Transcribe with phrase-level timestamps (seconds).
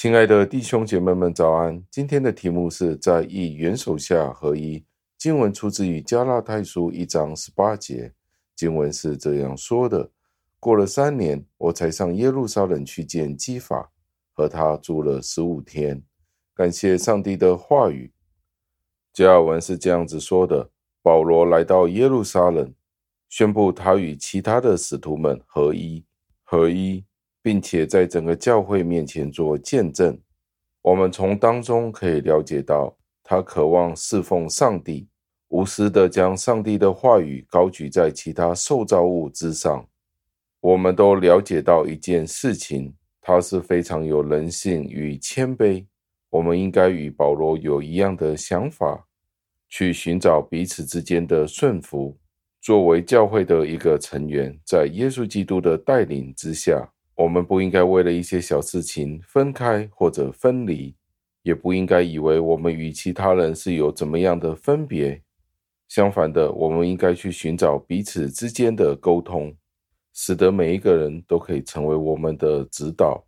[0.00, 1.82] 亲爱的弟兄姐妹们，早安！
[1.90, 4.84] 今天的题目是在一元首下合一。
[5.18, 8.12] 经文出自于加拉太书一章十八节，
[8.54, 10.12] 经文是这样说的
[10.60, 13.90] ：“过了三年，我才上耶路撒冷去见基法，
[14.32, 16.00] 和他住了十五天。”
[16.54, 18.12] 感谢上帝的话语。
[19.12, 20.70] 加尔文是这样子说的：
[21.02, 22.72] 保罗来到耶路撒冷，
[23.28, 26.04] 宣布他与其他的使徒们合一，
[26.44, 27.04] 合一。
[27.48, 30.20] 并且在整个教会面前做见证，
[30.82, 35.08] 我们从当中可以了解到，他渴望侍奉上帝，
[35.48, 39.88] 无私地将上帝的话语高举在其他受造物之上。
[40.60, 45.86] 我们都了解到一件事情，他是非常有人性与谦卑。
[46.28, 49.06] 我们应该与保罗有一样的想法，
[49.70, 52.14] 去寻找彼此之间的顺服。
[52.60, 56.86] 作为教会的一个成员，在耶稣基督的带领之下。
[57.18, 60.94] 我们不应该为了一些小事情分开或者分离，
[61.42, 65.20] 也不应该以为我们与其他人是有怎么样的分别。
[65.88, 69.52] 相反的，我们应该去寻找彼此之间的沟通，
[70.12, 73.26] 使得每一个人都可以成为我们的指导。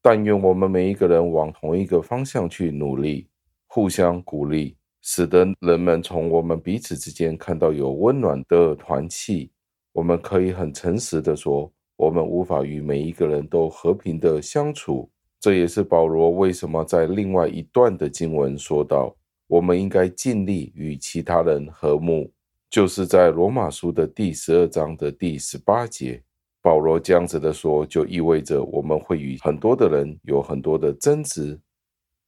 [0.00, 3.26] 但愿我们每一个人往同一个方向去努力，
[3.66, 9.50] 互相鼓励，使得人们从我们彼此之间看到有温暖的团契。
[9.92, 11.72] 我们可以很诚实的说。
[12.02, 15.08] 我们无法与每一个人都和平的相处，
[15.38, 19.14] 这也是保罗为什么在另外一段的经文说到，
[19.46, 22.28] 我们应该尽力与其他人和睦，
[22.68, 26.20] 就是在罗马书的第十二章的第十八节。
[26.60, 31.56] 保罗这样子的说，就意味着我们会与很多的人有很多的争执，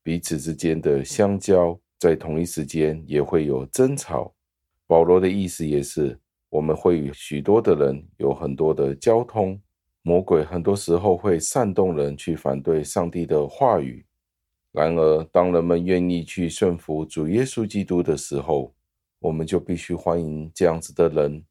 [0.04, 4.32] 彼此之间的相交，在同一时间也会有争吵。
[4.86, 6.16] 保罗的意思也是，
[6.48, 9.60] 我们会与许多的人有很多的交通。
[10.06, 14.04] 魔鬼很多时候会煽动人去反对上帝的话语，
[14.70, 18.74] 然而当人们愿意去顺服主耶稣基督的时候，
[19.18, 21.42] 我们就必须欢迎这样子的人。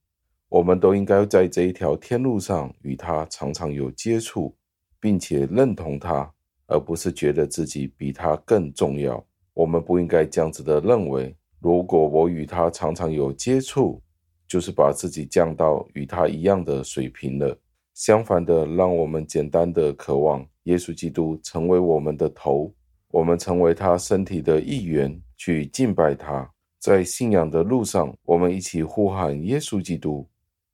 [0.50, 4.56] 我们都应该在这一条天路上与他常常有接触，
[5.00, 6.31] 并且认同他，
[6.68, 9.25] 而不是觉得自己比他更重要。
[9.56, 14.00] 我们不应该这样子的认为，如果我与他常常有接触，
[14.47, 17.58] 就是把自己降到与他一样的水平了。
[17.93, 22.73] 相反的，让我们简单的渴望耶稣基督成为我们的头，
[23.09, 26.49] 我们成为他身体的一员，去敬拜他。
[26.79, 30.27] 在信仰的路上，我们一起呼喊耶稣基督。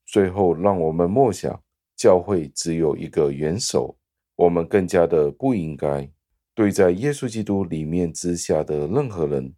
[0.06, 1.62] 最后，让我们默想，
[1.96, 3.96] 教会只有一个元首，
[4.36, 6.10] 我们更加的不应该
[6.56, 9.54] 对在耶稣基督里面之下的任何人，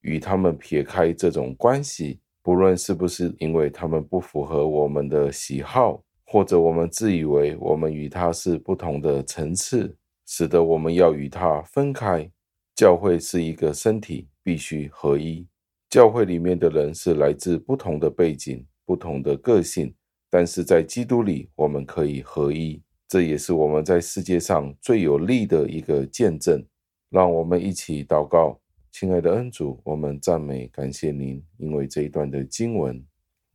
[0.00, 6.02] 与他们撇开这种关系，不论是不是因为他们不符合我们的喜好。
[6.32, 9.94] 或者我们自以为我们与他是不同的层次，
[10.24, 12.26] 使得我们要与他分开。
[12.74, 15.46] 教会是一个身体，必须合一。
[15.90, 19.94] 教会里面的人是来自不同的背景、不同的个性，
[20.30, 22.82] 但是在基督里我们可以合一。
[23.06, 26.64] 这也是我们在世界上最有力的一个见证。
[27.10, 28.58] 让我们一起祷告，
[28.90, 33.04] 亲爱的恩主，我们赞美感谢您，因为这一段的经文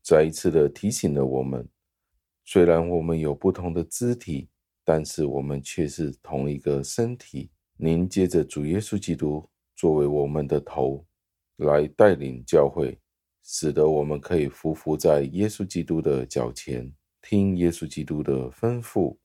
[0.03, 1.67] 再一次的提醒了我们。
[2.49, 4.47] 虽然我们有不同的肢体，
[4.85, 7.51] 但是我们却是同一个身体。
[7.75, 11.05] 您借着主耶稣基督作为我们的头，
[11.57, 12.97] 来带领教会，
[13.43, 16.89] 使得我们可以匍匐在耶稣基督的脚前，
[17.21, 19.17] 听耶稣基督的吩咐。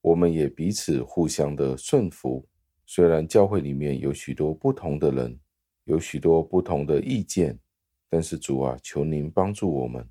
[0.00, 2.48] 我们也彼此互相的顺服。
[2.84, 5.38] 虽然教会里面有许多不同的人，
[5.84, 7.56] 有许多不同的意见，
[8.10, 10.04] 但是主啊，求您帮助我们，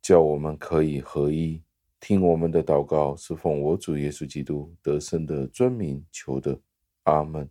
[0.00, 1.62] 叫我们可以合一。
[2.04, 6.58] 听我们的祷告，是奉我主耶稣基督得胜的尊名求的，
[7.04, 7.48] 阿门。